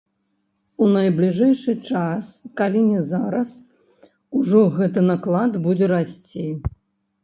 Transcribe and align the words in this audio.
У 0.85 0.87
найбліжэйшы 0.95 1.75
час, 1.91 2.33
калі 2.63 2.81
не 2.89 3.05
зараз, 3.13 3.55
ужо 4.43 4.67
гэты 4.83 5.09
наклад 5.15 5.65
будзе 5.69 5.97
расці. 5.99 6.49